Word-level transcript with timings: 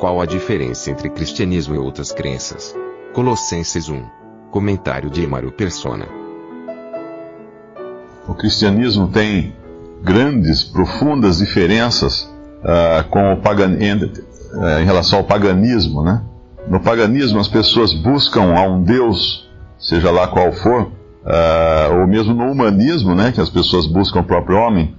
Qual 0.00 0.18
a 0.18 0.24
diferença 0.24 0.90
entre 0.90 1.10
cristianismo 1.10 1.74
e 1.74 1.78
outras 1.78 2.10
crenças? 2.10 2.74
Colossenses 3.12 3.90
1. 3.90 4.02
Comentário 4.50 5.10
de 5.10 5.22
Emaro 5.22 5.52
Persona. 5.52 6.06
O 8.26 8.32
cristianismo 8.32 9.08
tem 9.08 9.54
grandes, 10.02 10.64
profundas 10.64 11.36
diferenças 11.36 12.22
uh, 12.62 13.06
com 13.10 13.34
o 13.34 13.42
pagan... 13.42 13.72
uh, 13.74 14.80
em 14.80 14.86
relação 14.86 15.18
ao 15.18 15.24
paganismo, 15.24 16.02
né? 16.02 16.22
No 16.66 16.80
paganismo 16.80 17.38
as 17.38 17.48
pessoas 17.48 17.92
buscam 17.92 18.54
a 18.56 18.62
um 18.62 18.82
Deus, 18.82 19.50
seja 19.78 20.10
lá 20.10 20.28
qual 20.28 20.50
for, 20.50 20.84
uh, 20.84 22.00
ou 22.00 22.06
mesmo 22.06 22.32
no 22.32 22.50
humanismo, 22.50 23.14
né, 23.14 23.32
que 23.32 23.40
as 23.40 23.50
pessoas 23.50 23.86
buscam 23.86 24.20
o 24.20 24.24
próprio 24.24 24.56
homem, 24.56 24.96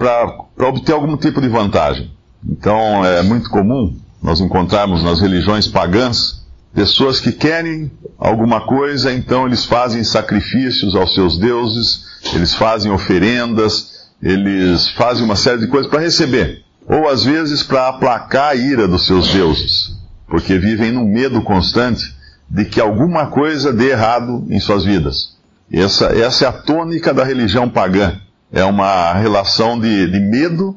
para 0.00 0.68
obter 0.68 0.94
algum 0.94 1.16
tipo 1.16 1.40
de 1.40 1.48
vantagem. 1.48 2.17
Então 2.46 3.04
é 3.04 3.22
muito 3.22 3.50
comum 3.50 3.96
nós 4.22 4.40
encontrarmos 4.40 5.02
nas 5.02 5.20
religiões 5.20 5.66
pagãs 5.66 6.38
pessoas 6.74 7.18
que 7.18 7.32
querem 7.32 7.90
alguma 8.18 8.60
coisa, 8.60 9.12
então 9.12 9.46
eles 9.46 9.64
fazem 9.64 10.04
sacrifícios 10.04 10.94
aos 10.94 11.14
seus 11.14 11.38
deuses, 11.38 12.04
eles 12.34 12.54
fazem 12.54 12.92
oferendas, 12.92 14.08
eles 14.22 14.88
fazem 14.90 15.24
uma 15.24 15.36
série 15.36 15.58
de 15.58 15.66
coisas 15.68 15.90
para 15.90 16.00
receber, 16.00 16.62
ou 16.86 17.08
às 17.08 17.24
vezes 17.24 17.62
para 17.62 17.88
aplacar 17.88 18.50
a 18.50 18.54
ira 18.54 18.86
dos 18.86 19.06
seus 19.06 19.32
deuses, 19.32 19.96
porque 20.28 20.58
vivem 20.58 20.92
num 20.92 21.06
medo 21.06 21.42
constante 21.42 22.14
de 22.48 22.64
que 22.64 22.80
alguma 22.80 23.26
coisa 23.26 23.72
dê 23.72 23.90
errado 23.90 24.46
em 24.48 24.60
suas 24.60 24.84
vidas. 24.84 25.36
Essa, 25.70 26.06
essa 26.06 26.44
é 26.44 26.48
a 26.48 26.52
tônica 26.52 27.12
da 27.12 27.24
religião 27.24 27.68
pagã. 27.68 28.18
É 28.50 28.64
uma 28.64 29.12
relação 29.12 29.78
de, 29.78 30.10
de 30.10 30.18
medo 30.18 30.74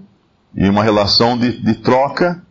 e 0.55 0.67
uma 0.67 0.83
relação 0.83 1.37
de, 1.37 1.61
de 1.61 1.75
troca, 1.75 2.41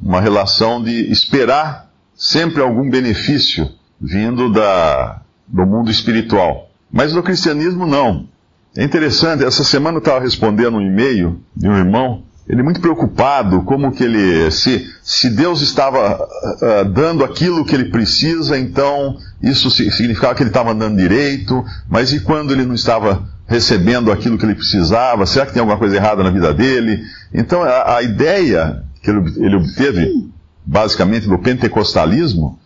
uma 0.00 0.20
relação 0.20 0.82
de 0.82 1.10
esperar 1.10 1.90
sempre 2.14 2.62
algum 2.62 2.88
benefício 2.88 3.68
vindo 4.00 4.52
da, 4.52 5.20
do 5.46 5.66
mundo 5.66 5.90
espiritual. 5.90 6.70
Mas 6.90 7.12
no 7.12 7.22
cristianismo, 7.22 7.86
não. 7.86 8.28
É 8.76 8.84
interessante, 8.84 9.42
essa 9.44 9.64
semana 9.64 9.96
eu 9.96 10.00
estava 10.00 10.20
respondendo 10.20 10.76
um 10.76 10.82
e-mail 10.82 11.40
de 11.56 11.68
um 11.68 11.76
irmão, 11.76 12.22
ele 12.48 12.62
muito 12.62 12.80
preocupado, 12.80 13.62
como 13.62 13.90
que 13.90 14.04
ele, 14.04 14.50
se, 14.52 14.86
se 15.02 15.28
Deus 15.28 15.62
estava 15.62 16.16
uh, 16.16 16.84
dando 16.84 17.24
aquilo 17.24 17.64
que 17.64 17.74
ele 17.74 17.86
precisa, 17.86 18.56
então 18.56 19.16
isso 19.42 19.70
significava 19.70 20.34
que 20.34 20.42
ele 20.42 20.50
estava 20.50 20.70
andando 20.70 20.96
direito, 20.96 21.64
mas 21.88 22.12
e 22.12 22.20
quando 22.20 22.52
ele 22.52 22.64
não 22.64 22.74
estava 22.74 23.28
recebendo 23.48 24.12
aquilo 24.12 24.38
que 24.38 24.44
ele 24.44 24.54
precisava? 24.54 25.26
Será 25.26 25.46
que 25.46 25.52
tem 25.52 25.60
alguma 25.60 25.78
coisa 25.78 25.96
errada 25.96 26.22
na 26.22 26.30
vida 26.30 26.54
dele? 26.54 27.02
Então 27.34 27.62
a, 27.62 27.96
a 27.96 28.02
ideia 28.02 28.82
que 29.02 29.10
ele, 29.10 29.32
ele 29.36 29.56
obteve, 29.56 30.30
basicamente, 30.64 31.28
do 31.28 31.38
pentecostalismo, 31.38 32.58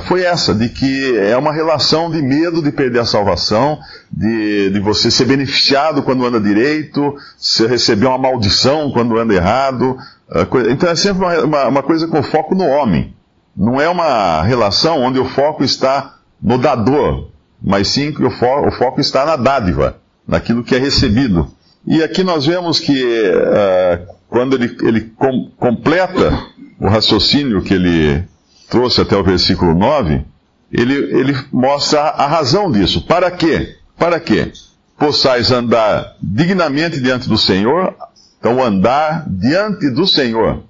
foi 0.00 0.22
essa, 0.22 0.52
de 0.52 0.68
que 0.68 1.16
é 1.16 1.36
uma 1.36 1.52
relação 1.52 2.10
de 2.10 2.20
medo 2.20 2.60
de 2.60 2.72
perder 2.72 3.00
a 3.00 3.04
salvação, 3.04 3.78
de, 4.10 4.70
de 4.70 4.80
você 4.80 5.12
ser 5.12 5.26
beneficiado 5.26 6.02
quando 6.02 6.26
anda 6.26 6.40
direito, 6.40 7.14
se 7.38 7.64
receber 7.68 8.06
uma 8.06 8.18
maldição 8.18 8.90
quando 8.90 9.16
anda 9.16 9.32
errado. 9.32 9.96
Uh, 10.28 10.70
então 10.70 10.90
é 10.90 10.96
sempre 10.96 11.24
uma, 11.24 11.44
uma, 11.44 11.68
uma 11.68 11.82
coisa 11.84 12.08
com 12.08 12.20
foco 12.20 12.54
no 12.56 12.66
homem. 12.66 13.14
Não 13.56 13.80
é 13.80 13.88
uma 13.88 14.42
relação 14.42 15.02
onde 15.02 15.20
o 15.20 15.24
foco 15.24 15.62
está 15.62 16.16
no 16.42 16.58
dador, 16.58 17.28
mas 17.62 17.86
sim 17.86 18.12
que 18.12 18.24
o, 18.24 18.30
fo 18.30 18.66
o 18.66 18.72
foco 18.72 19.00
está 19.00 19.24
na 19.24 19.36
dádiva 19.36 19.98
naquilo 20.26 20.64
que 20.64 20.74
é 20.74 20.78
recebido. 20.78 21.48
E 21.86 22.02
aqui 22.02 22.24
nós 22.24 22.44
vemos 22.44 22.80
que 22.80 23.04
uh, 23.04 24.14
quando 24.28 24.56
ele, 24.56 24.76
ele 24.82 25.00
com, 25.16 25.48
completa 25.56 26.36
o 26.80 26.88
raciocínio 26.88 27.62
que 27.62 27.72
ele 27.72 28.24
trouxe 28.68 29.00
até 29.00 29.16
o 29.16 29.22
versículo 29.22 29.74
9, 29.74 30.24
ele, 30.72 30.94
ele 30.94 31.36
mostra 31.52 32.00
a 32.00 32.26
razão 32.26 32.70
disso. 32.70 33.06
Para 33.06 33.30
quê? 33.30 33.76
Para 33.96 34.20
quê? 34.20 34.52
Possais 34.98 35.50
andar 35.50 36.16
dignamente 36.20 37.00
diante 37.00 37.28
do 37.28 37.38
Senhor, 37.38 37.94
então 38.38 38.62
andar 38.62 39.24
diante 39.28 39.90
do 39.90 40.06
Senhor, 40.06 40.62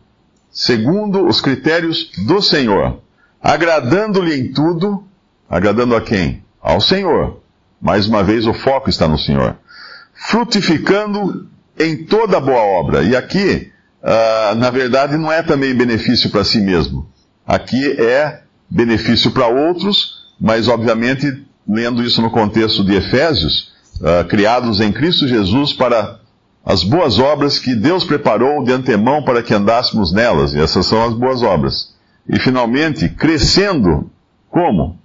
segundo 0.50 1.26
os 1.26 1.40
critérios 1.40 2.10
do 2.26 2.42
Senhor, 2.42 3.00
agradando-lhe 3.42 4.34
em 4.34 4.52
tudo, 4.52 5.04
agradando 5.48 5.94
a 5.94 6.00
quem? 6.00 6.42
Ao 6.60 6.80
Senhor 6.80 7.40
mais 7.80 8.06
uma 8.06 8.22
vez, 8.22 8.46
o 8.46 8.54
foco 8.54 8.88
está 8.88 9.06
no 9.06 9.18
Senhor. 9.18 9.56
Frutificando 10.14 11.48
em 11.78 12.04
toda 12.04 12.40
boa 12.40 12.60
obra. 12.60 13.02
E 13.02 13.14
aqui, 13.14 13.70
uh, 14.02 14.54
na 14.56 14.70
verdade, 14.70 15.16
não 15.16 15.30
é 15.30 15.42
também 15.42 15.74
benefício 15.74 16.30
para 16.30 16.44
si 16.44 16.58
mesmo. 16.58 17.08
Aqui 17.46 17.92
é 18.00 18.42
benefício 18.68 19.30
para 19.30 19.46
outros, 19.46 20.26
mas 20.40 20.68
obviamente, 20.68 21.44
lendo 21.66 22.02
isso 22.02 22.20
no 22.20 22.30
contexto 22.30 22.84
de 22.84 22.94
Efésios, 22.94 23.72
uh, 24.00 24.26
criados 24.26 24.80
em 24.80 24.92
Cristo 24.92 25.28
Jesus 25.28 25.72
para 25.72 26.18
as 26.64 26.82
boas 26.82 27.20
obras 27.20 27.60
que 27.60 27.76
Deus 27.76 28.04
preparou 28.04 28.64
de 28.64 28.72
antemão 28.72 29.22
para 29.22 29.42
que 29.42 29.54
andássemos 29.54 30.12
nelas. 30.12 30.52
E 30.52 30.60
essas 30.60 30.86
são 30.86 31.04
as 31.04 31.14
boas 31.14 31.42
obras. 31.42 31.94
E 32.28 32.40
finalmente, 32.40 33.08
crescendo, 33.08 34.10
como? 34.50 34.98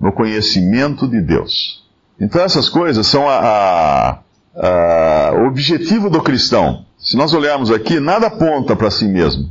No 0.00 0.12
conhecimento 0.12 1.08
de 1.08 1.20
Deus. 1.20 1.84
Então 2.20 2.40
essas 2.40 2.68
coisas 2.68 3.04
são 3.08 3.28
a, 3.28 3.38
a, 3.38 4.18
a, 4.54 5.32
o 5.34 5.48
objetivo 5.48 6.08
do 6.08 6.22
cristão. 6.22 6.84
Se 6.96 7.16
nós 7.16 7.34
olharmos 7.34 7.72
aqui, 7.72 7.98
nada 7.98 8.28
aponta 8.28 8.76
para 8.76 8.90
si 8.90 9.06
mesmo. 9.06 9.50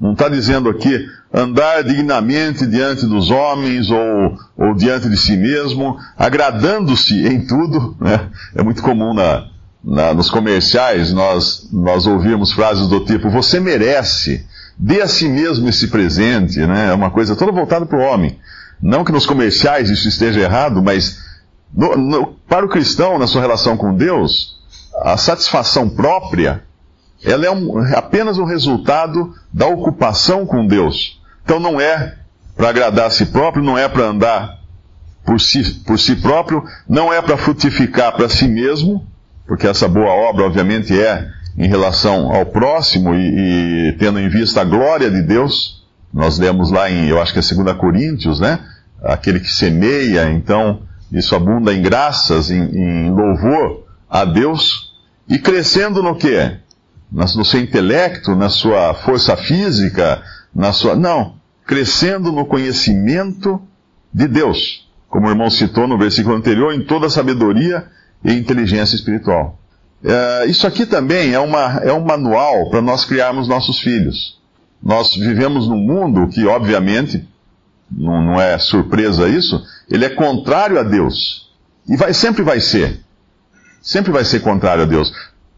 Não 0.00 0.12
está 0.12 0.28
dizendo 0.28 0.68
aqui 0.68 1.06
andar 1.34 1.82
dignamente 1.82 2.64
diante 2.64 3.06
dos 3.06 3.28
homens 3.28 3.90
ou, 3.90 4.38
ou 4.56 4.72
diante 4.72 5.08
de 5.08 5.16
si 5.16 5.36
mesmo, 5.36 5.98
agradando-se 6.16 7.26
em 7.26 7.44
tudo. 7.44 7.96
Né? 8.00 8.28
É 8.54 8.62
muito 8.62 8.80
comum 8.80 9.12
na, 9.12 9.48
na, 9.82 10.14
nos 10.14 10.30
comerciais 10.30 11.12
nós, 11.12 11.68
nós 11.72 12.06
ouvirmos 12.06 12.52
frases 12.52 12.86
do 12.86 13.00
tipo: 13.04 13.28
Você 13.30 13.58
merece, 13.58 14.46
dê 14.78 15.02
a 15.02 15.08
si 15.08 15.28
mesmo 15.28 15.68
esse 15.68 15.88
presente. 15.88 16.60
Né? 16.60 16.90
É 16.90 16.94
uma 16.94 17.10
coisa 17.10 17.34
toda 17.34 17.50
voltada 17.50 17.84
para 17.84 17.98
o 17.98 18.02
homem. 18.02 18.38
Não 18.80 19.04
que 19.04 19.10
nos 19.10 19.26
comerciais 19.26 19.90
isso 19.90 20.06
esteja 20.06 20.38
errado, 20.40 20.80
mas 20.80 21.18
no, 21.74 21.96
no, 21.96 22.26
para 22.48 22.64
o 22.64 22.68
cristão, 22.68 23.18
na 23.18 23.26
sua 23.26 23.40
relação 23.40 23.76
com 23.76 23.92
Deus, 23.92 24.60
a 25.02 25.16
satisfação 25.16 25.88
própria, 25.88 26.62
ela 27.24 27.44
é 27.44 27.50
um, 27.50 27.80
apenas 27.96 28.38
um 28.38 28.44
resultado 28.44 29.34
da 29.52 29.66
ocupação 29.66 30.46
com 30.46 30.64
Deus. 30.64 31.23
Então 31.44 31.60
não 31.60 31.80
é 31.80 32.16
para 32.56 32.70
agradar 32.70 33.06
a 33.06 33.10
si 33.10 33.26
próprio, 33.26 33.62
não 33.62 33.76
é 33.76 33.88
para 33.88 34.04
andar 34.04 34.58
por 35.24 35.40
si, 35.40 35.62
por 35.86 35.98
si 35.98 36.16
próprio, 36.16 36.64
não 36.88 37.12
é 37.12 37.20
para 37.20 37.36
frutificar 37.36 38.14
para 38.14 38.28
si 38.28 38.46
mesmo, 38.46 39.06
porque 39.46 39.66
essa 39.66 39.88
boa 39.88 40.10
obra, 40.10 40.44
obviamente, 40.44 40.98
é 40.98 41.28
em 41.56 41.68
relação 41.68 42.34
ao 42.34 42.46
próximo 42.46 43.14
e, 43.14 43.88
e, 43.88 43.92
tendo 43.92 44.18
em 44.18 44.28
vista 44.28 44.60
a 44.60 44.64
glória 44.64 45.10
de 45.10 45.22
Deus. 45.22 45.84
Nós 46.12 46.38
lemos 46.38 46.70
lá 46.70 46.90
em, 46.90 47.08
eu 47.08 47.20
acho 47.20 47.32
que 47.32 47.38
é 47.38 47.62
2 47.62 47.76
Coríntios, 47.76 48.40
né? 48.40 48.60
Aquele 49.02 49.40
que 49.40 49.52
semeia, 49.52 50.30
então, 50.30 50.82
isso 51.12 51.34
abunda 51.34 51.72
em 51.74 51.82
graças, 51.82 52.50
em, 52.50 52.62
em 52.62 53.10
louvor 53.10 53.84
a 54.08 54.24
Deus, 54.24 54.94
e 55.28 55.38
crescendo 55.38 56.02
no 56.02 56.14
que? 56.14 56.56
No 57.10 57.44
seu 57.44 57.60
intelecto, 57.60 58.34
na 58.34 58.48
sua 58.48 58.94
força 58.94 59.36
física, 59.36 60.22
na 60.54 60.72
sua. 60.72 60.96
Não, 60.96 61.34
crescendo 61.66 62.30
no 62.30 62.46
conhecimento 62.46 63.60
de 64.12 64.28
Deus. 64.28 64.88
Como 65.08 65.26
o 65.26 65.30
irmão 65.30 65.50
citou 65.50 65.86
no 65.86 65.98
versículo 65.98 66.36
anterior, 66.36 66.72
em 66.74 66.84
toda 66.84 67.08
sabedoria 67.08 67.86
e 68.24 68.32
inteligência 68.32 68.96
espiritual. 68.96 69.58
É, 70.02 70.46
isso 70.46 70.66
aqui 70.66 70.84
também 70.84 71.32
é, 71.32 71.38
uma, 71.38 71.80
é 71.82 71.92
um 71.92 72.04
manual 72.04 72.68
para 72.70 72.82
nós 72.82 73.04
criarmos 73.04 73.48
nossos 73.48 73.80
filhos. 73.80 74.38
Nós 74.82 75.14
vivemos 75.14 75.66
num 75.66 75.78
mundo 75.78 76.28
que, 76.28 76.44
obviamente, 76.46 77.26
não, 77.90 78.22
não 78.22 78.40
é 78.40 78.58
surpresa 78.58 79.28
isso, 79.28 79.62
ele 79.88 80.04
é 80.04 80.10
contrário 80.10 80.78
a 80.78 80.82
Deus. 80.82 81.50
E 81.88 81.96
vai, 81.96 82.12
sempre 82.12 82.42
vai 82.42 82.60
ser. 82.60 83.00
Sempre 83.80 84.12
vai 84.12 84.24
ser 84.24 84.40
contrário 84.40 84.82
a 84.82 84.86
Deus. 84.86 85.12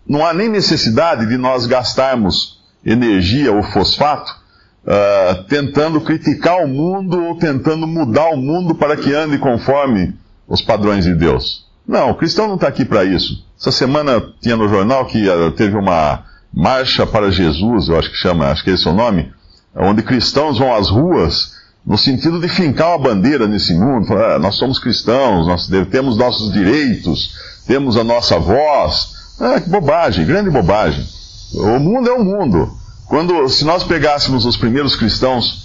não 0.08 0.24
há 0.24 0.32
nem 0.32 0.48
necessidade 0.48 1.26
de 1.26 1.36
nós 1.36 1.66
gastarmos 1.66 2.60
energia 2.84 3.52
ou 3.52 3.62
fosfato 3.62 4.45
uh, 4.86 5.42
tentando 5.44 6.00
criticar 6.00 6.62
o 6.62 6.68
mundo 6.68 7.22
ou 7.22 7.36
tentando 7.36 7.86
mudar 7.86 8.30
o 8.30 8.36
mundo 8.36 8.74
para 8.74 8.96
que 8.96 9.12
ande 9.12 9.38
conforme 9.38 10.14
os 10.46 10.62
padrões 10.62 11.04
de 11.04 11.14
Deus. 11.14 11.66
Não, 11.86 12.10
o 12.10 12.14
cristão 12.14 12.46
não 12.46 12.54
está 12.54 12.68
aqui 12.68 12.84
para 12.84 13.04
isso. 13.04 13.44
Essa 13.58 13.72
semana 13.72 14.22
tinha 14.40 14.56
no 14.56 14.68
jornal 14.68 15.06
que 15.06 15.28
uh, 15.28 15.50
teve 15.52 15.76
uma 15.76 16.24
marcha 16.52 17.06
para 17.06 17.30
Jesus, 17.30 17.88
eu 17.88 17.98
acho 17.98 18.10
que 18.10 18.16
chama, 18.16 18.50
acho 18.50 18.64
que 18.64 18.70
esse 18.70 18.86
é 18.86 18.90
o 18.90 18.94
nome, 18.94 19.30
onde 19.74 20.02
cristãos 20.02 20.58
vão 20.58 20.74
às 20.74 20.88
ruas 20.88 21.56
no 21.86 21.96
sentido 21.96 22.40
de 22.40 22.48
fincar 22.48 22.88
uma 22.88 22.98
bandeira 22.98 23.46
nesse 23.46 23.72
mundo, 23.72 24.08
falar, 24.08 24.34
ah, 24.34 24.38
nós 24.40 24.56
somos 24.56 24.78
cristãos, 24.78 25.46
nós 25.46 25.68
temos 25.88 26.16
nossos 26.16 26.52
direitos, 26.52 27.36
temos 27.64 27.96
a 27.96 28.02
nossa 28.02 28.38
voz. 28.40 29.14
Ah, 29.38 29.60
que 29.60 29.70
bobagem, 29.70 30.26
grande 30.26 30.50
bobagem. 30.50 31.06
O 31.54 31.78
mundo 31.78 32.08
é 32.08 32.12
o 32.12 32.24
mundo. 32.24 32.76
Quando, 33.08 33.48
se 33.48 33.64
nós 33.64 33.84
pegássemos 33.84 34.44
os 34.44 34.56
primeiros 34.56 34.96
cristãos 34.96 35.64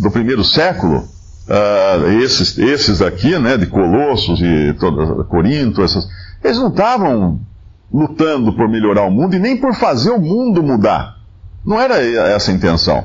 do 0.00 0.10
primeiro 0.10 0.44
século, 0.44 1.08
uh, 1.48 2.08
esses, 2.22 2.58
esses 2.58 3.00
aqui, 3.00 3.38
né, 3.38 3.56
de 3.56 3.66
Colossos 3.66 4.40
e 4.40 4.74
toda, 4.78 5.24
Corinto, 5.24 5.82
essas, 5.82 6.06
eles 6.42 6.58
não 6.58 6.68
estavam 6.68 7.40
lutando 7.92 8.52
por 8.52 8.68
melhorar 8.68 9.02
o 9.02 9.10
mundo 9.10 9.36
e 9.36 9.38
nem 9.38 9.56
por 9.56 9.74
fazer 9.74 10.10
o 10.10 10.20
mundo 10.20 10.62
mudar. 10.62 11.18
Não 11.64 11.80
era 11.80 12.02
essa 12.02 12.50
a 12.50 12.54
intenção. 12.54 13.04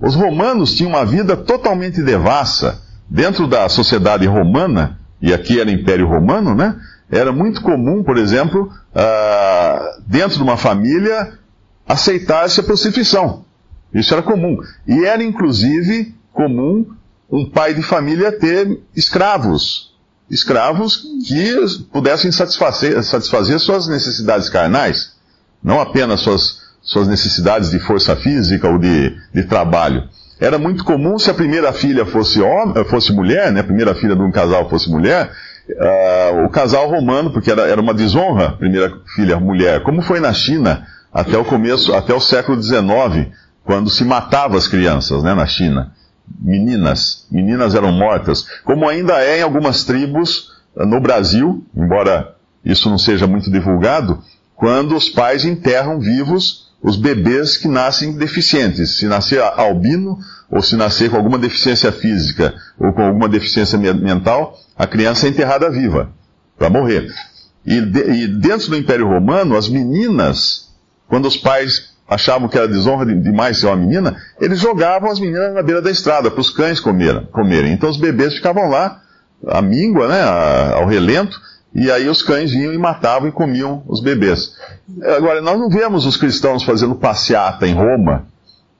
Os 0.00 0.14
romanos 0.14 0.74
tinham 0.74 0.90
uma 0.90 1.04
vida 1.04 1.36
totalmente 1.36 2.02
devassa. 2.02 2.80
Dentro 3.08 3.48
da 3.48 3.68
sociedade 3.68 4.24
romana, 4.24 4.98
e 5.20 5.34
aqui 5.34 5.60
era 5.60 5.70
Império 5.70 6.06
Romano, 6.06 6.54
né? 6.54 6.76
Era 7.10 7.32
muito 7.32 7.60
comum, 7.60 8.04
por 8.04 8.16
exemplo, 8.16 8.70
uh, 8.94 10.02
dentro 10.06 10.36
de 10.36 10.42
uma 10.44 10.56
família, 10.56 11.39
aceitar-se 11.90 12.60
a 12.60 12.62
prostituição. 12.62 13.44
Isso 13.92 14.14
era 14.14 14.22
comum. 14.22 14.58
E 14.86 15.04
era, 15.04 15.22
inclusive, 15.22 16.14
comum 16.32 16.86
um 17.30 17.48
pai 17.50 17.74
de 17.74 17.82
família 17.82 18.30
ter 18.30 18.80
escravos. 18.94 19.92
Escravos 20.30 21.04
que 21.26 21.84
pudessem 21.92 22.30
satisfazer, 22.30 23.02
satisfazer 23.02 23.58
suas 23.58 23.88
necessidades 23.88 24.48
carnais. 24.48 25.16
Não 25.62 25.80
apenas 25.80 26.20
suas 26.20 26.60
suas 26.82 27.06
necessidades 27.06 27.70
de 27.70 27.78
força 27.78 28.16
física 28.16 28.66
ou 28.68 28.78
de, 28.78 29.14
de 29.34 29.42
trabalho. 29.44 30.08
Era 30.40 30.58
muito 30.58 30.82
comum 30.82 31.18
se 31.18 31.30
a 31.30 31.34
primeira 31.34 31.72
filha 31.74 32.06
fosse, 32.06 32.40
homem, 32.40 32.82
fosse 32.86 33.12
mulher, 33.12 33.52
né, 33.52 33.60
a 33.60 33.64
primeira 33.64 33.94
filha 33.94 34.16
de 34.16 34.22
um 34.22 34.30
casal 34.30 34.68
fosse 34.70 34.88
mulher, 34.88 35.30
uh, 35.68 36.44
o 36.46 36.48
casal 36.48 36.88
romano, 36.88 37.30
porque 37.30 37.50
era, 37.50 37.68
era 37.68 37.80
uma 37.80 37.92
desonra, 37.92 38.52
primeira 38.52 38.90
filha 39.14 39.38
mulher, 39.38 39.82
como 39.82 40.00
foi 40.00 40.20
na 40.20 40.32
China 40.32 40.86
até 41.12 41.36
o 41.36 41.44
começo, 41.44 41.94
até 41.94 42.14
o 42.14 42.20
século 42.20 42.60
XIX, 42.62 43.28
quando 43.64 43.90
se 43.90 44.04
matava 44.04 44.56
as 44.56 44.68
crianças, 44.68 45.22
né, 45.22 45.34
na 45.34 45.46
China. 45.46 45.92
Meninas, 46.40 47.26
meninas 47.30 47.74
eram 47.74 47.90
mortas, 47.90 48.46
como 48.64 48.88
ainda 48.88 49.20
é 49.20 49.40
em 49.40 49.42
algumas 49.42 49.84
tribos 49.84 50.50
uh, 50.76 50.86
no 50.86 51.00
Brasil, 51.00 51.64
embora 51.74 52.36
isso 52.64 52.88
não 52.88 52.98
seja 52.98 53.26
muito 53.26 53.50
divulgado, 53.50 54.22
quando 54.54 54.94
os 54.94 55.08
pais 55.08 55.44
enterram 55.44 55.98
vivos 55.98 56.70
os 56.82 56.96
bebês 56.96 57.56
que 57.56 57.68
nascem 57.68 58.12
deficientes. 58.16 58.96
Se 58.96 59.06
nascer 59.06 59.40
albino, 59.40 60.18
ou 60.50 60.62
se 60.62 60.76
nascer 60.76 61.10
com 61.10 61.16
alguma 61.16 61.38
deficiência 61.38 61.92
física, 61.92 62.54
ou 62.78 62.92
com 62.92 63.02
alguma 63.02 63.28
deficiência 63.28 63.78
mental, 63.78 64.58
a 64.76 64.86
criança 64.86 65.26
é 65.26 65.30
enterrada 65.30 65.70
viva, 65.70 66.10
para 66.58 66.70
morrer. 66.70 67.12
E, 67.64 67.80
de, 67.80 68.10
e, 68.10 68.26
dentro 68.26 68.70
do 68.70 68.76
Império 68.76 69.06
Romano, 69.06 69.56
as 69.56 69.68
meninas, 69.68 70.69
quando 71.10 71.26
os 71.26 71.36
pais 71.36 71.90
achavam 72.08 72.48
que 72.48 72.56
era 72.56 72.66
desonra 72.66 73.04
demais 73.04 73.58
ser 73.58 73.66
uma 73.66 73.76
menina, 73.76 74.16
eles 74.40 74.60
jogavam 74.60 75.10
as 75.10 75.18
meninas 75.18 75.52
na 75.52 75.62
beira 75.62 75.82
da 75.82 75.90
estrada, 75.90 76.30
para 76.30 76.40
os 76.40 76.50
cães 76.50 76.80
comerem. 76.80 77.72
Então 77.72 77.90
os 77.90 77.96
bebês 77.96 78.34
ficavam 78.34 78.70
lá, 78.70 79.00
à 79.46 79.60
míngua, 79.60 80.06
né, 80.08 80.22
ao 80.22 80.86
relento, 80.86 81.38
e 81.74 81.90
aí 81.90 82.08
os 82.08 82.22
cães 82.22 82.52
vinham 82.52 82.72
e 82.72 82.78
matavam 82.78 83.28
e 83.28 83.32
comiam 83.32 83.82
os 83.88 84.00
bebês. 84.00 84.52
Agora, 85.16 85.40
nós 85.40 85.58
não 85.58 85.68
vemos 85.68 86.06
os 86.06 86.16
cristãos 86.16 86.62
fazendo 86.62 86.94
passeata 86.94 87.66
em 87.66 87.74
Roma, 87.74 88.26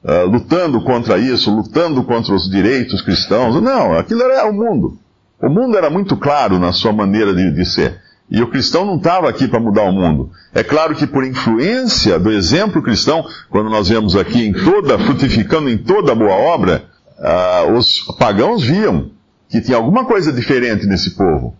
uh, 0.04 0.26
lutando 0.26 0.82
contra 0.82 1.18
isso, 1.18 1.54
lutando 1.54 2.02
contra 2.04 2.34
os 2.34 2.48
direitos 2.48 3.02
cristãos. 3.02 3.60
Não, 3.60 3.96
aquilo 3.96 4.22
era 4.22 4.48
o 4.48 4.52
mundo. 4.52 4.98
O 5.40 5.48
mundo 5.48 5.76
era 5.76 5.88
muito 5.90 6.16
claro 6.16 6.58
na 6.58 6.72
sua 6.72 6.92
maneira 6.92 7.34
de, 7.34 7.52
de 7.52 7.64
ser. 7.64 8.00
E 8.30 8.40
o 8.40 8.46
cristão 8.46 8.84
não 8.84 8.96
estava 8.96 9.28
aqui 9.28 9.48
para 9.48 9.58
mudar 9.58 9.82
o 9.82 9.92
mundo. 9.92 10.30
É 10.54 10.62
claro 10.62 10.94
que 10.94 11.06
por 11.06 11.24
influência 11.24 12.18
do 12.18 12.30
exemplo 12.30 12.80
cristão, 12.80 13.26
quando 13.48 13.68
nós 13.68 13.88
vemos 13.88 14.14
aqui 14.14 14.46
em 14.46 14.52
toda, 14.52 14.98
frutificando 14.98 15.68
em 15.68 15.76
toda 15.76 16.14
boa 16.14 16.34
obra, 16.34 16.84
uh, 17.18 17.72
os 17.72 18.02
pagãos 18.18 18.62
viam 18.62 19.10
que 19.48 19.60
tinha 19.60 19.76
alguma 19.76 20.04
coisa 20.04 20.32
diferente 20.32 20.86
nesse 20.86 21.10
povo. 21.16 21.56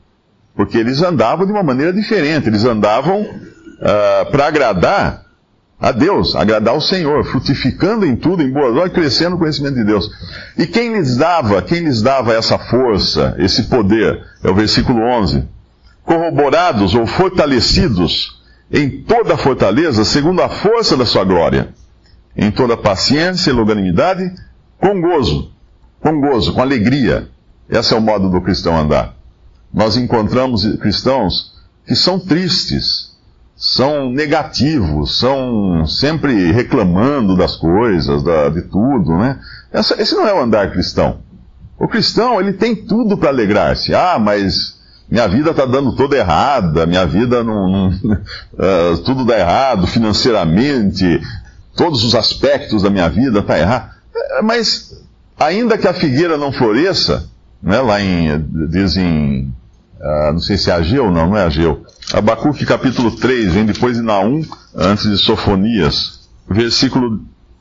Porque 0.54 0.78
eles 0.78 1.02
andavam 1.02 1.44
de 1.44 1.50
uma 1.50 1.62
maneira 1.62 1.92
diferente, 1.92 2.46
eles 2.46 2.64
andavam 2.64 3.22
uh, 3.22 4.30
para 4.30 4.46
agradar 4.46 5.24
a 5.80 5.90
Deus, 5.90 6.36
agradar 6.36 6.76
o 6.76 6.80
Senhor, 6.80 7.24
frutificando 7.24 8.06
em 8.06 8.14
tudo, 8.14 8.42
em 8.42 8.52
boas 8.52 8.76
obras, 8.76 8.92
crescendo 8.92 9.30
no 9.30 9.38
conhecimento 9.38 9.74
de 9.74 9.84
Deus. 9.84 10.08
E 10.56 10.66
quem 10.66 10.92
lhes 10.92 11.16
dava, 11.16 11.62
quem 11.62 11.80
lhes 11.80 12.00
dava 12.00 12.32
essa 12.34 12.58
força, 12.58 13.34
esse 13.38 13.64
poder? 13.64 14.20
É 14.44 14.50
o 14.50 14.54
versículo 14.54 15.00
11. 15.00 15.48
Corroborados 16.10 16.94
ou 16.94 17.06
fortalecidos 17.06 18.42
em 18.70 19.02
toda 19.02 19.34
a 19.34 19.38
fortaleza, 19.38 20.04
segundo 20.04 20.42
a 20.42 20.48
força 20.48 20.96
da 20.96 21.06
sua 21.06 21.24
glória, 21.24 21.68
em 22.36 22.50
toda 22.50 22.76
paciência 22.76 23.50
e 23.50 23.52
longanimidade, 23.52 24.32
com 24.78 25.00
gozo, 25.00 25.52
com 26.00 26.20
gozo, 26.20 26.52
com 26.52 26.60
alegria. 26.60 27.28
Esse 27.68 27.94
é 27.94 27.96
o 27.96 28.00
modo 28.00 28.28
do 28.28 28.40
cristão 28.40 28.76
andar 28.76 29.20
nós 29.72 29.96
encontramos 29.96 30.64
cristãos 30.76 31.52
que 31.86 31.94
são 31.94 32.18
tristes, 32.18 33.10
são 33.56 34.10
negativos, 34.10 35.18
são 35.18 35.86
sempre 35.86 36.50
reclamando 36.50 37.36
das 37.36 37.56
coisas, 37.56 38.22
da, 38.22 38.48
de 38.48 38.62
tudo, 38.62 39.16
né? 39.16 39.38
Esse 39.72 40.14
não 40.14 40.26
é 40.26 40.34
o 40.34 40.42
andar 40.42 40.72
cristão. 40.72 41.18
O 41.78 41.86
cristão, 41.86 42.40
ele 42.40 42.52
tem 42.52 42.74
tudo 42.74 43.16
para 43.16 43.28
alegrar-se. 43.28 43.94
Ah, 43.94 44.18
mas 44.18 44.79
minha 45.10 45.26
vida 45.26 45.50
está 45.50 45.66
dando 45.66 45.96
toda 45.96 46.16
errada, 46.16 46.86
minha 46.86 47.06
vida 47.06 47.42
não, 47.42 47.68
não 47.68 47.88
uh, 47.88 48.98
tudo 49.04 49.24
dá 49.24 49.38
errado 49.38 49.86
financeiramente, 49.86 51.20
todos 51.74 52.04
os 52.04 52.14
aspectos 52.14 52.82
da 52.82 52.90
minha 52.90 53.08
vida 53.08 53.40
estão 53.40 53.42
tá 53.42 53.58
errado. 53.58 53.90
É, 54.14 54.42
mas 54.42 55.04
ainda 55.38 55.76
que 55.76 55.88
a 55.88 55.94
figueira 55.94 56.36
não 56.36 56.52
floresça, 56.52 57.28
né, 57.62 57.80
lá 57.80 58.00
em, 58.00 58.38
diz 58.68 58.96
em 58.96 59.52
ah, 60.00 60.30
não 60.32 60.40
sei 60.40 60.56
se 60.56 60.70
é 60.70 60.74
Ageu 60.74 61.06
ou 61.06 61.10
não, 61.10 61.28
não 61.28 61.36
é 61.36 61.44
Ageu. 61.44 61.84
Abacuque 62.12 62.64
capítulo 62.64 63.10
3, 63.10 63.52
vem 63.52 63.66
depois 63.66 63.96
de 63.96 64.02
Naum, 64.02 64.42
antes 64.74 65.08
de 65.08 65.18
Sofonias. 65.18 66.20
Versículo 66.48 67.20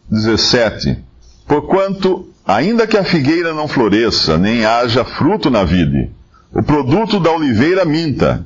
17. 0.10 0.98
Porquanto, 1.46 2.30
ainda 2.48 2.88
que 2.88 2.98
a 2.98 3.04
figueira 3.04 3.54
não 3.54 3.68
floresça, 3.68 4.38
nem 4.38 4.66
haja 4.66 5.04
fruto 5.04 5.50
na 5.50 5.66
vide, 5.66 6.10
o 6.54 6.64
produto 6.64 7.20
da 7.20 7.32
oliveira 7.32 7.86
minta, 7.86 8.46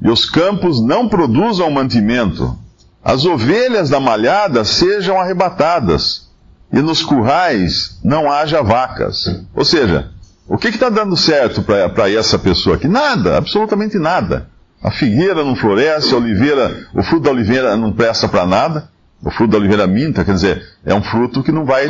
e 0.00 0.10
os 0.10 0.28
campos 0.28 0.82
não 0.82 1.08
produzam 1.08 1.70
mantimento, 1.70 2.58
as 3.04 3.24
ovelhas 3.24 3.90
da 3.90 4.00
malhada 4.00 4.64
sejam 4.64 5.20
arrebatadas, 5.20 6.30
e 6.72 6.80
nos 6.80 7.02
currais 7.02 7.98
não 8.02 8.30
haja 8.30 8.62
vacas. 8.62 9.44
Ou 9.54 9.64
seja, 9.64 10.10
o 10.48 10.56
que 10.56 10.68
está 10.68 10.88
dando 10.88 11.16
certo 11.16 11.62
para 11.62 12.10
essa 12.10 12.38
pessoa 12.38 12.76
aqui? 12.76 12.88
Nada, 12.88 13.36
absolutamente 13.36 13.98
nada. 13.98 14.48
A 14.82 14.90
figueira 14.90 15.44
não 15.44 15.54
floresce, 15.54 16.12
a 16.12 16.16
oliveira, 16.16 16.88
o 16.94 17.02
fruto 17.02 17.24
da 17.24 17.30
oliveira 17.30 17.76
não 17.76 17.92
presta 17.92 18.28
para 18.28 18.46
nada. 18.46 18.90
O 19.22 19.30
fruto 19.30 19.52
da 19.52 19.58
oliveira 19.58 19.86
minta, 19.86 20.24
quer 20.24 20.34
dizer, 20.34 20.62
é 20.84 20.92
um 20.92 21.02
fruto 21.02 21.42
que 21.42 21.52
não 21.52 21.64
vai, 21.64 21.88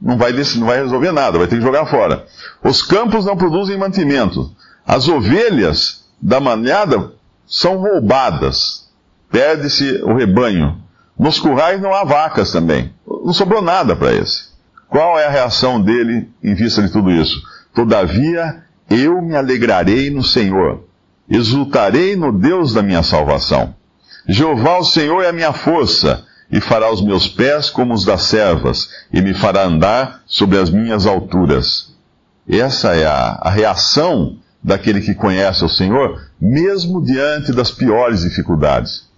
não 0.00 0.16
vai, 0.16 0.32
não 0.32 0.66
vai 0.66 0.82
resolver 0.82 1.12
nada, 1.12 1.38
vai 1.38 1.46
ter 1.46 1.56
que 1.56 1.62
jogar 1.62 1.84
fora. 1.86 2.24
Os 2.64 2.82
campos 2.82 3.26
não 3.26 3.36
produzem 3.36 3.76
mantimento. 3.76 4.50
As 4.90 5.06
ovelhas 5.06 6.04
da 6.20 6.40
manhada 6.40 7.12
são 7.46 7.76
roubadas. 7.76 8.90
Perde-se 9.30 10.02
o 10.02 10.16
rebanho. 10.16 10.82
Nos 11.16 11.38
currais 11.38 11.80
não 11.80 11.94
há 11.94 12.02
vacas 12.02 12.50
também. 12.50 12.92
Não 13.06 13.32
sobrou 13.32 13.62
nada 13.62 13.94
para 13.94 14.12
esse. 14.12 14.48
Qual 14.88 15.16
é 15.16 15.26
a 15.26 15.30
reação 15.30 15.80
dele 15.80 16.28
em 16.42 16.54
vista 16.54 16.82
de 16.82 16.90
tudo 16.90 17.08
isso? 17.08 17.40
Todavia, 17.72 18.64
eu 18.90 19.22
me 19.22 19.36
alegrarei 19.36 20.10
no 20.10 20.24
Senhor, 20.24 20.82
exultarei 21.28 22.16
no 22.16 22.32
Deus 22.32 22.74
da 22.74 22.82
minha 22.82 23.04
salvação. 23.04 23.72
Jeová, 24.26 24.78
o 24.78 24.84
Senhor, 24.84 25.22
é 25.22 25.28
a 25.28 25.32
minha 25.32 25.52
força, 25.52 26.26
e 26.50 26.60
fará 26.60 26.92
os 26.92 27.00
meus 27.00 27.28
pés 27.28 27.70
como 27.70 27.94
os 27.94 28.04
das 28.04 28.22
servas, 28.22 28.90
e 29.12 29.22
me 29.22 29.34
fará 29.34 29.62
andar 29.62 30.22
sobre 30.26 30.58
as 30.58 30.68
minhas 30.68 31.06
alturas. 31.06 31.94
Essa 32.48 32.96
é 32.96 33.06
a, 33.06 33.38
a 33.40 33.50
reação 33.50 34.36
daquele 34.62 35.00
que 35.00 35.14
conhece 35.14 35.64
o 35.64 35.68
Senhor, 35.68 36.20
mesmo 36.40 37.02
diante 37.02 37.52
das 37.52 37.70
piores 37.70 38.22
dificuldades. 38.22 39.08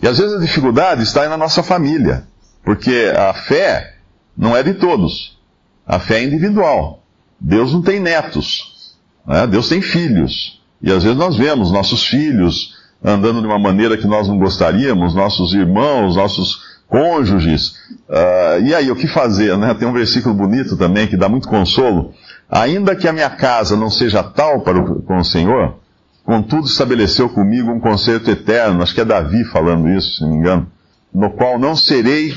E 0.00 0.08
às 0.08 0.18
vezes 0.18 0.34
a 0.34 0.40
dificuldade 0.40 1.02
está 1.02 1.28
na 1.28 1.36
nossa 1.36 1.62
família, 1.62 2.24
porque 2.64 3.12
a 3.16 3.34
fé 3.34 3.96
não 4.36 4.56
é 4.56 4.62
de 4.62 4.74
todos. 4.74 5.38
A 5.86 5.98
fé 5.98 6.20
é 6.20 6.24
individual. 6.24 7.02
Deus 7.40 7.72
não 7.72 7.82
tem 7.82 7.98
netos, 7.98 8.96
né? 9.26 9.46
Deus 9.46 9.68
tem 9.68 9.82
filhos. 9.82 10.60
E 10.80 10.90
às 10.90 11.02
vezes 11.02 11.18
nós 11.18 11.36
vemos 11.36 11.72
nossos 11.72 12.04
filhos 12.06 12.74
andando 13.04 13.40
de 13.40 13.46
uma 13.46 13.58
maneira 13.58 13.96
que 13.96 14.06
nós 14.06 14.28
não 14.28 14.38
gostaríamos, 14.38 15.14
nossos 15.14 15.52
irmãos, 15.54 16.16
nossos 16.16 16.72
cônjuges. 16.86 17.74
Uh, 18.08 18.62
e 18.64 18.74
aí, 18.74 18.90
o 18.90 18.96
que 18.96 19.08
fazer? 19.08 19.56
Né? 19.56 19.74
Tem 19.74 19.88
um 19.88 19.92
versículo 19.92 20.34
bonito 20.34 20.76
também 20.76 21.06
que 21.06 21.16
dá 21.16 21.28
muito 21.28 21.48
consolo. 21.48 22.14
Ainda 22.52 22.94
que 22.94 23.08
a 23.08 23.14
minha 23.14 23.30
casa 23.30 23.74
não 23.74 23.88
seja 23.88 24.22
tal 24.22 24.60
para 24.60 24.78
o, 24.78 25.02
com 25.04 25.16
o 25.16 25.24
Senhor, 25.24 25.78
contudo 26.22 26.66
estabeleceu 26.66 27.30
comigo 27.30 27.70
um 27.70 27.80
concerto 27.80 28.30
eterno, 28.30 28.82
acho 28.82 28.94
que 28.94 29.00
é 29.00 29.06
Davi 29.06 29.42
falando 29.44 29.88
isso, 29.88 30.16
se 30.16 30.22
não 30.22 30.32
me 30.32 30.36
engano, 30.36 30.66
no 31.14 31.30
qual 31.30 31.58
não 31.58 31.74
serei 31.74 32.34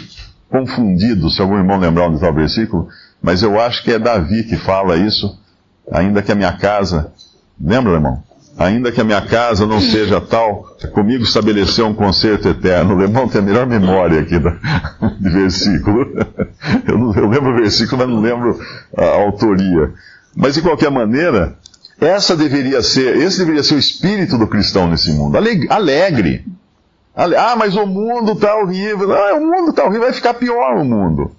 confundido, 0.49 1.29
se 1.29 1.41
algum 1.41 1.57
irmão 1.57 1.77
lembrar 1.77 2.07
onde 2.07 2.15
está 2.15 2.29
o 2.29 2.33
versículo, 2.33 2.87
mas 3.21 3.43
eu 3.43 3.59
acho 3.59 3.83
que 3.83 3.91
é 3.91 3.99
Davi 3.99 4.45
que 4.45 4.55
fala 4.55 4.95
isso, 4.95 5.37
ainda 5.91 6.21
que 6.21 6.31
a 6.31 6.35
minha 6.35 6.53
casa. 6.53 7.11
Lembra, 7.59 7.93
irmão? 7.93 8.23
Ainda 8.57 8.89
que 8.89 9.01
a 9.01 9.03
minha 9.03 9.21
casa 9.21 9.65
não 9.65 9.81
seja 9.81 10.21
tal, 10.21 10.77
comigo 10.93 11.23
estabeleceu 11.23 11.87
um 11.87 11.93
concerto 11.93 12.47
eterno. 12.47 12.95
O 12.95 13.01
irmão 13.01 13.27
tem 13.27 13.41
a 13.41 13.43
melhor 13.43 13.67
memória 13.67 14.21
aqui 14.21 14.39
da, 14.39 14.51
de 15.19 15.29
versículo. 15.29 16.07
Eu, 16.87 16.97
não, 16.97 17.13
eu 17.13 17.27
lembro 17.27 17.51
o 17.51 17.55
versículo, 17.57 17.97
mas 17.97 18.07
não 18.07 18.21
lembro 18.21 18.57
a, 18.97 19.05
autoria. 19.07 19.91
Mas 20.33 20.53
de 20.53 20.61
qualquer 20.61 20.89
maneira, 20.89 21.57
essa 21.99 22.35
deveria 22.35 22.81
ser, 22.81 23.17
esse 23.17 23.39
deveria 23.39 23.61
ser 23.61 23.75
o 23.75 23.79
espírito 23.79 24.37
do 24.37 24.47
cristão 24.47 24.87
nesse 24.87 25.11
mundo. 25.11 25.35
Alegre. 25.69 26.45
Ah, 27.13 27.55
mas 27.57 27.75
o 27.75 27.85
mundo 27.85 28.33
está 28.33 28.55
horrível. 28.55 29.13
Ah, 29.13 29.35
o 29.35 29.41
mundo 29.41 29.71
está 29.71 29.83
horrível, 29.83 30.03
vai 30.03 30.13
ficar 30.13 30.33
pior 30.33 30.77
o 30.77 30.85
mundo. 30.85 31.31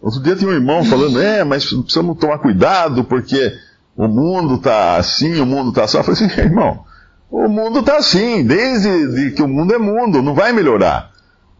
Outro 0.00 0.22
dia 0.22 0.36
tinha 0.36 0.50
um 0.50 0.54
irmão 0.54 0.84
falando, 0.84 1.20
é, 1.20 1.42
mas 1.44 1.64
precisamos 1.64 2.18
tomar 2.18 2.38
cuidado 2.38 3.04
porque 3.04 3.52
o 3.98 4.06
mundo 4.06 4.54
está 4.54 4.96
assim, 4.96 5.40
o 5.40 5.44
mundo 5.44 5.70
está 5.70 5.82
assim. 5.82 5.96
Eu 5.96 6.04
falei 6.04 6.24
assim, 6.24 6.38
irmão, 6.40 6.84
o 7.28 7.48
mundo 7.48 7.80
está 7.80 7.96
assim, 7.96 8.44
desde 8.44 9.32
que 9.32 9.42
o 9.42 9.48
mundo 9.48 9.74
é 9.74 9.78
mundo, 9.78 10.22
não 10.22 10.34
vai 10.34 10.52
melhorar. 10.52 11.10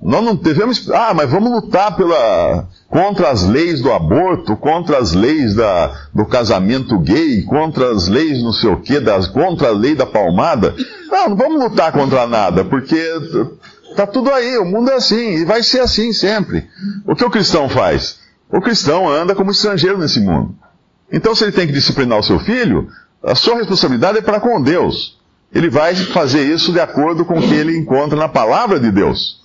Nós 0.00 0.24
não 0.24 0.36
devemos. 0.36 0.88
Ah, 0.90 1.12
mas 1.12 1.28
vamos 1.28 1.50
lutar 1.50 1.96
pela, 1.96 2.68
contra 2.88 3.30
as 3.30 3.42
leis 3.42 3.82
do 3.82 3.92
aborto, 3.92 4.56
contra 4.56 4.98
as 4.98 5.12
leis 5.12 5.54
da, 5.54 5.92
do 6.14 6.24
casamento 6.24 7.00
gay, 7.00 7.42
contra 7.42 7.90
as 7.90 8.06
leis 8.06 8.40
não 8.40 8.52
sei 8.52 8.70
o 8.70 8.80
quê, 8.80 9.00
das, 9.00 9.26
contra 9.26 9.70
a 9.70 9.72
lei 9.72 9.96
da 9.96 10.06
palmada. 10.06 10.72
Não, 11.10 11.30
não 11.30 11.36
vamos 11.36 11.60
lutar 11.60 11.90
contra 11.90 12.28
nada, 12.28 12.64
porque 12.64 12.94
está 13.90 14.06
tudo 14.06 14.30
aí, 14.30 14.56
o 14.58 14.64
mundo 14.64 14.92
é 14.92 14.94
assim, 14.94 15.38
e 15.38 15.44
vai 15.44 15.64
ser 15.64 15.80
assim 15.80 16.12
sempre. 16.12 16.68
O 17.04 17.16
que 17.16 17.24
o 17.24 17.30
cristão 17.30 17.68
faz? 17.68 18.20
O 18.48 18.60
cristão 18.60 19.10
anda 19.10 19.34
como 19.34 19.50
estrangeiro 19.50 19.98
nesse 19.98 20.20
mundo. 20.20 20.54
Então, 21.10 21.34
se 21.34 21.44
ele 21.44 21.52
tem 21.52 21.66
que 21.66 21.72
disciplinar 21.72 22.18
o 22.18 22.22
seu 22.22 22.38
filho, 22.38 22.88
a 23.22 23.34
sua 23.34 23.56
responsabilidade 23.56 24.18
é 24.18 24.22
para 24.22 24.40
com 24.40 24.60
Deus. 24.62 25.18
Ele 25.52 25.70
vai 25.70 25.94
fazer 25.94 26.42
isso 26.42 26.72
de 26.72 26.80
acordo 26.80 27.24
com 27.24 27.38
o 27.38 27.42
que 27.42 27.54
ele 27.54 27.76
encontra 27.76 28.18
na 28.18 28.28
palavra 28.28 28.78
de 28.78 28.90
Deus. 28.90 29.42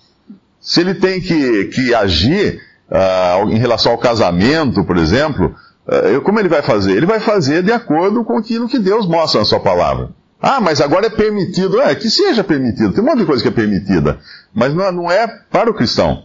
Se 0.60 0.82
ele 0.82 0.96
tem 0.96 1.22
que, 1.22 1.66
que 1.66 1.94
agir 1.94 2.62
uh, 2.90 3.50
em 3.50 3.58
relação 3.58 3.94
ao 3.94 3.98
casamento, 3.98 4.84
por 4.84 4.98
exemplo, 4.98 5.56
uh, 5.88 6.22
como 6.22 6.40
ele 6.40 6.50
vai 6.50 6.62
fazer? 6.62 6.92
Ele 6.92 7.06
vai 7.06 7.20
fazer 7.20 7.64
de 7.64 7.72
acordo 7.72 8.24
com 8.24 8.38
aquilo 8.38 8.68
que 8.68 8.80
Deus 8.80 9.08
mostra 9.08 9.40
na 9.40 9.46
sua 9.46 9.60
palavra. 9.60 10.10
Ah, 10.42 10.60
mas 10.60 10.82
agora 10.82 11.08
é 11.08 11.10
permitido. 11.10 11.80
É, 11.80 11.96
que 11.96 12.10
seja 12.10 12.44
permitido. 12.44 12.92
Tem 12.92 13.02
um 13.02 13.08
monte 13.08 13.20
de 13.20 13.26
coisa 13.26 13.42
que 13.42 13.48
é 13.48 13.52
permitida. 13.52 14.20
Mas 14.54 14.74
não, 14.74 14.92
não 14.92 15.12
é 15.12 15.26
para 15.50 15.72
o 15.72 15.74
cristão. 15.74 16.24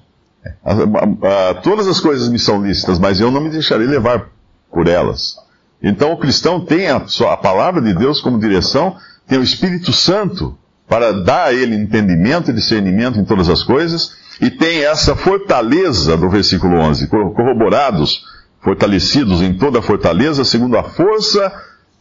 Uh, 0.64 1.62
todas 1.62 1.87
as 1.87 2.00
coisas 2.00 2.28
me 2.28 2.38
são 2.38 2.61
lícitas, 2.64 2.99
mas 2.99 3.21
eu 3.21 3.30
não 3.30 3.40
me 3.40 3.49
deixarei 3.49 3.87
levar 3.87 4.28
por 4.73 4.89
elas. 4.89 5.37
Então 5.83 6.13
o 6.13 6.17
cristão 6.17 6.65
tem 6.65 6.89
a, 6.89 6.97
a 6.97 7.37
palavra 7.37 7.81
de 7.81 7.95
Deus 7.95 8.21
como 8.21 8.39
direção, 8.39 8.97
tem 9.27 9.39
o 9.39 9.43
Espírito 9.43 9.93
Santo 9.93 10.57
para 10.89 11.13
dar 11.13 11.49
a 11.49 11.53
ele 11.53 11.77
entendimento 11.77 12.51
e 12.51 12.55
discernimento 12.55 13.19
em 13.19 13.25
todas 13.25 13.49
as 13.49 13.63
coisas, 13.63 14.17
e 14.41 14.51
tem 14.51 14.85
essa 14.85 15.15
fortaleza 15.15 16.17
do 16.17 16.31
versículo 16.31 16.77
11, 16.79 17.09
corroborados, 17.09 18.25
fortalecidos 18.61 19.43
em 19.43 19.55
toda 19.55 19.81
a 19.81 19.83
fortaleza, 19.83 20.45
segundo 20.45 20.79
a 20.79 20.85
força 20.85 21.53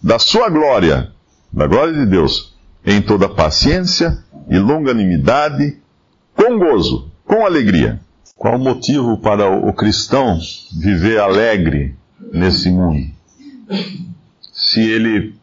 da 0.02 0.18
sua 0.18 0.50
glória, 0.50 1.12
da 1.52 1.68
glória 1.68 1.94
de 1.94 2.06
Deus, 2.06 2.56
em 2.86 3.02
toda 3.02 3.28
paciência 3.28 4.18
e 4.50 4.58
longanimidade, 4.58 5.78
com 6.36 6.58
gozo, 6.58 7.12
com 7.26 7.46
alegria. 7.46 8.00
Qual 8.36 8.56
o 8.56 8.60
motivo 8.60 9.18
para 9.18 9.50
o 9.50 9.74
cristão 9.74 10.40
viver 10.80 11.20
alegre 11.20 11.96
nesse 12.32 12.70
mundo. 12.70 13.06
Se 14.52 14.82
ele 14.82 15.36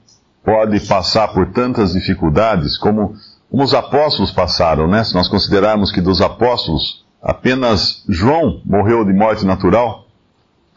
pode 0.44 0.80
passar 0.86 1.28
por 1.28 1.46
tantas 1.52 1.92
dificuldades 1.92 2.76
como, 2.76 3.14
como 3.50 3.62
os 3.62 3.74
apóstolos 3.74 4.30
passaram, 4.30 4.86
né? 4.86 5.02
Se 5.02 5.14
nós 5.14 5.28
considerarmos 5.28 5.90
que 5.90 6.00
dos 6.00 6.20
apóstolos 6.20 7.04
apenas 7.22 8.04
João 8.08 8.60
morreu 8.64 9.04
de 9.04 9.12
morte 9.12 9.46
natural, 9.46 10.06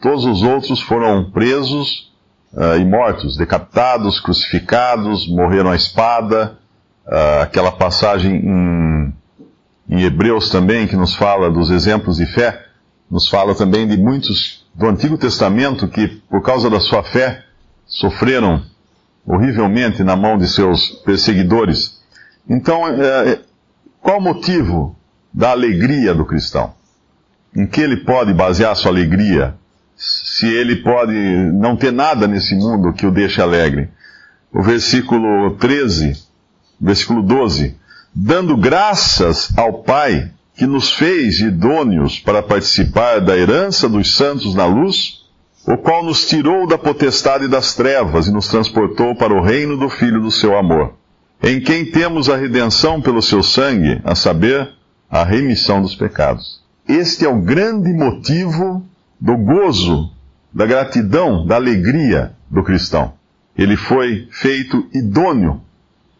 todos 0.00 0.24
os 0.24 0.42
outros 0.42 0.80
foram 0.80 1.30
presos 1.30 2.10
uh, 2.52 2.78
e 2.80 2.84
mortos, 2.84 3.36
decapitados, 3.36 4.18
crucificados, 4.20 5.28
morreram 5.28 5.70
à 5.70 5.76
espada. 5.76 6.56
Uh, 7.06 7.42
aquela 7.42 7.72
passagem 7.72 8.36
em, 8.36 9.14
em 9.88 10.02
Hebreus 10.02 10.50
também, 10.50 10.86
que 10.86 10.96
nos 10.96 11.14
fala 11.14 11.50
dos 11.50 11.70
exemplos 11.70 12.16
de 12.16 12.26
fé, 12.26 12.66
nos 13.10 13.28
fala 13.28 13.54
também 13.54 13.86
de 13.86 13.96
muitos 13.96 14.66
do 14.78 14.86
Antigo 14.86 15.18
Testamento 15.18 15.88
que, 15.88 16.06
por 16.06 16.40
causa 16.40 16.70
da 16.70 16.78
sua 16.78 17.02
fé, 17.02 17.42
sofreram 17.84 18.62
horrivelmente 19.26 20.04
na 20.04 20.14
mão 20.14 20.38
de 20.38 20.46
seus 20.46 20.90
perseguidores. 21.04 22.00
Então, 22.48 22.86
é, 22.86 23.32
é, 23.32 23.40
qual 24.00 24.18
o 24.18 24.22
motivo 24.22 24.96
da 25.34 25.50
alegria 25.50 26.14
do 26.14 26.24
cristão? 26.24 26.72
Em 27.56 27.66
que 27.66 27.80
ele 27.80 27.96
pode 28.04 28.32
basear 28.32 28.76
sua 28.76 28.92
alegria? 28.92 29.56
Se 29.96 30.46
ele 30.46 30.76
pode 30.76 31.12
não 31.12 31.76
ter 31.76 31.92
nada 31.92 32.28
nesse 32.28 32.54
mundo 32.54 32.92
que 32.92 33.04
o 33.04 33.10
deixe 33.10 33.42
alegre. 33.42 33.90
O 34.52 34.62
versículo 34.62 35.56
13, 35.56 36.22
versículo 36.80 37.20
12. 37.20 37.76
Dando 38.14 38.56
graças 38.56 39.50
ao 39.58 39.82
Pai 39.82 40.30
que 40.58 40.66
nos 40.66 40.92
fez 40.92 41.38
idôneos 41.38 42.18
para 42.18 42.42
participar 42.42 43.20
da 43.20 43.36
herança 43.36 43.88
dos 43.88 44.16
santos 44.16 44.56
na 44.56 44.66
luz, 44.66 45.24
o 45.64 45.76
qual 45.76 46.04
nos 46.04 46.26
tirou 46.26 46.66
da 46.66 46.76
potestade 46.76 47.46
das 47.46 47.74
trevas 47.74 48.26
e 48.26 48.32
nos 48.32 48.48
transportou 48.48 49.14
para 49.14 49.32
o 49.32 49.40
reino 49.40 49.76
do 49.76 49.88
Filho 49.88 50.20
do 50.20 50.32
seu 50.32 50.58
amor, 50.58 50.94
em 51.40 51.60
quem 51.60 51.84
temos 51.84 52.28
a 52.28 52.36
redenção 52.36 53.00
pelo 53.00 53.22
seu 53.22 53.40
sangue, 53.40 54.00
a 54.02 54.16
saber, 54.16 54.68
a 55.08 55.22
remissão 55.22 55.80
dos 55.80 55.94
pecados. 55.94 56.60
Este 56.88 57.24
é 57.24 57.28
o 57.28 57.40
grande 57.40 57.92
motivo 57.92 58.84
do 59.20 59.36
gozo, 59.36 60.10
da 60.52 60.66
gratidão, 60.66 61.46
da 61.46 61.54
alegria 61.54 62.32
do 62.50 62.64
cristão. 62.64 63.12
Ele 63.56 63.76
foi 63.76 64.26
feito 64.32 64.88
idôneo 64.92 65.60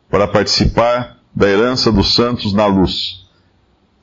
para 0.09 0.29
participar 0.29 1.17
da 1.35 1.49
herança 1.49 1.91
dos 1.91 2.15
santos 2.15 2.53
na 2.53 2.67
luz 2.67 3.27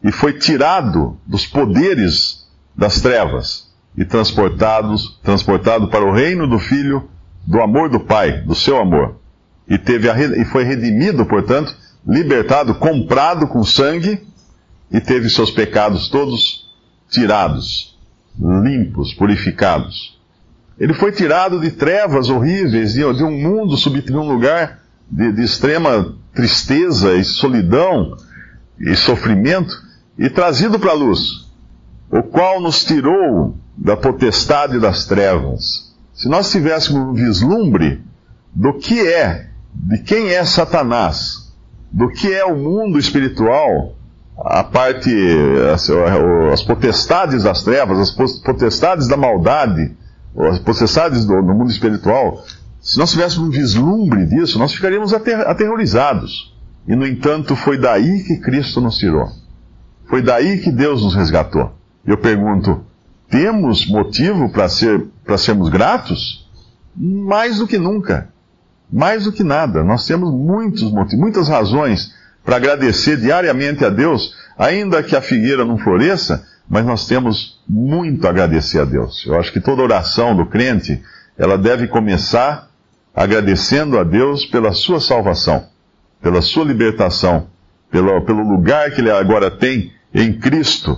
e 0.04 0.12
foi 0.12 0.34
tirado 0.34 1.18
dos 1.26 1.46
poderes 1.46 2.46
das 2.76 3.02
trevas 3.02 3.74
e 3.98 4.04
transportados, 4.04 5.20
transportado 5.24 5.88
para 5.88 6.06
o 6.06 6.14
reino 6.14 6.48
do 6.48 6.60
Filho, 6.60 7.10
do 7.48 7.62
amor 7.62 7.90
do 7.90 8.00
Pai, 8.00 8.42
do 8.42 8.54
seu 8.54 8.78
amor. 8.78 9.20
E, 9.68 9.78
teve 9.78 10.10
a, 10.10 10.16
e 10.18 10.46
foi 10.46 10.64
redimido, 10.64 11.26
portanto, 11.26 11.76
libertado, 12.06 12.76
comprado 12.76 13.48
com 13.48 13.64
sangue, 13.64 14.22
e 14.92 15.00
teve 15.00 15.30
seus 15.30 15.50
pecados 15.50 16.10
todos 16.10 16.70
tirados, 17.10 17.98
limpos, 18.40 19.14
purificados. 19.14 20.20
Ele 20.78 20.94
foi 20.94 21.12
tirado 21.12 21.60
de 21.60 21.72
trevas 21.72 22.30
horríveis, 22.30 22.94
de, 22.94 23.00
de 23.14 23.24
um 23.24 23.32
mundo 23.32 23.78
subido 23.78 24.20
um 24.20 24.28
lugar 24.28 24.80
de, 25.10 25.32
de 25.32 25.44
extrema 25.44 26.16
tristeza 26.34 27.14
e 27.14 27.24
solidão 27.24 28.18
e 28.80 28.96
sofrimento, 28.96 29.74
e 30.18 30.30
trazido 30.30 30.80
para 30.80 30.92
a 30.92 30.96
luz, 30.96 31.50
o 32.10 32.24
qual 32.24 32.62
nos 32.62 32.84
tirou 32.84 33.56
da 33.78 33.98
potestade 33.98 34.80
das 34.80 35.06
trevas. 35.06 35.94
Se 36.14 36.30
nós 36.30 36.50
tivéssemos 36.50 37.02
um 37.02 37.14
vislumbre 37.14 38.02
do 38.54 38.74
que 38.74 39.06
é, 39.06 39.50
de 39.74 39.98
quem 40.00 40.30
é 40.30 40.46
Satanás, 40.46 41.54
do 41.92 42.10
que 42.10 42.34
é 42.34 42.46
o 42.46 42.56
mundo 42.56 42.98
espiritual, 42.98 43.96
a 44.38 44.64
parte, 44.64 45.12
as, 45.74 45.90
as 45.90 46.62
potestades 46.62 47.44
das 47.44 47.64
trevas, 47.64 48.00
as 48.00 48.12
potestades 48.12 49.08
da 49.08 49.18
maldade, 49.18 49.96
as 50.52 50.60
potestades 50.60 51.26
do, 51.26 51.42
do 51.42 51.54
mundo 51.54 51.72
espiritual, 51.72 52.44
se 52.82 52.98
nós 52.98 53.12
tivéssemos 53.12 53.48
um 53.50 53.52
vislumbre 53.52 54.26
disso, 54.26 54.60
nós 54.60 54.74
ficaríamos 54.74 55.14
aterrorizados. 55.14 56.54
E, 56.88 56.96
no 56.96 57.06
entanto, 57.06 57.56
foi 57.56 57.78
daí 57.78 58.24
que 58.24 58.38
Cristo 58.38 58.80
nos 58.80 58.98
tirou 58.98 59.28
Foi 60.08 60.22
daí 60.22 60.60
que 60.60 60.72
Deus 60.72 61.04
nos 61.04 61.16
resgatou. 61.16 61.72
Eu 62.06 62.18
pergunto: 62.18 62.86
temos 63.30 63.88
motivo 63.88 64.50
para 64.52 64.70
ser, 64.70 65.06
sermos 65.38 65.70
gratos? 65.70 66.48
Mais 66.96 67.58
do 67.58 67.68
que 67.68 67.78
nunca. 67.78 68.30
Mais 68.92 69.24
do 69.26 69.32
que 69.32 69.44
nada. 69.44 69.84
Nós 69.84 70.06
temos 70.06 70.32
muitos 70.32 70.92
motivos, 70.92 71.20
muitas 71.20 71.50
razões 71.50 72.14
para 72.44 72.58
agradecer 72.58 73.18
diariamente 73.18 73.84
a 73.84 73.90
Deus, 73.90 74.36
ainda 74.56 75.02
que 75.02 75.16
a 75.16 75.22
figueira 75.22 75.66
não 75.66 75.80
floresça, 75.80 76.46
mas 76.70 76.86
nós 76.86 77.08
temos 77.08 77.60
muito 77.68 78.28
a 78.28 78.30
agradecer 78.30 78.80
a 78.80 78.86
Deus. 78.86 79.26
Eu 79.26 79.40
acho 79.40 79.52
que 79.52 79.60
toda 79.60 79.82
oração 79.82 80.36
do 80.36 80.46
crente, 80.46 81.02
ela 81.38 81.58
deve 81.58 81.88
começar 81.88 82.70
agradecendo 83.16 83.98
a 83.98 84.04
Deus 84.04 84.46
pela 84.46 84.74
sua 84.74 85.00
salvação, 85.00 85.66
pela 86.22 86.42
sua 86.42 86.66
libertação, 86.66 87.48
pelo, 87.92 88.22
pelo 88.22 88.48
lugar 88.48 88.92
que 88.92 89.02
ele 89.02 89.12
agora 89.12 89.50
tem 89.50 89.92
em 90.14 90.34
Cristo, 90.34 90.98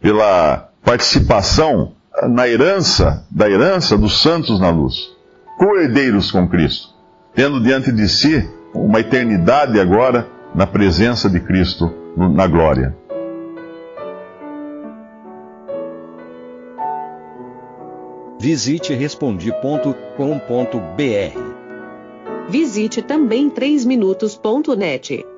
pela 0.00 0.68
participação 0.84 1.92
na 2.28 2.48
herança, 2.48 3.26
da 3.30 3.48
herança 3.48 3.96
dos 3.96 4.22
santos 4.22 4.60
na 4.60 4.70
luz, 4.70 5.10
co-herdeiros 5.58 6.30
com 6.30 6.48
Cristo, 6.48 6.88
tendo 7.34 7.62
diante 7.62 7.92
de 7.92 8.08
si 8.08 8.48
uma 8.74 9.00
eternidade 9.00 9.78
agora 9.80 10.26
na 10.54 10.66
presença 10.66 11.28
de 11.28 11.40
Cristo 11.40 11.92
na 12.16 12.46
glória. 12.46 12.96
Visite 18.40 18.94
respondi.com.br. 18.94 19.98
Visite 22.48 23.02
também 23.02 23.50
3minutos.net. 23.50 25.37